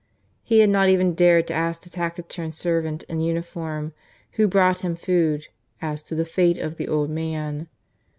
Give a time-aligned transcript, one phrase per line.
[0.41, 3.93] He had not even dared to ask the taciturn servant in uniform
[4.31, 5.45] who brought him food
[5.79, 7.67] as to the fate of the old man.